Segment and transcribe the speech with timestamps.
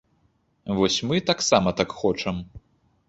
[0.79, 2.45] Вось мы таксама так хочам.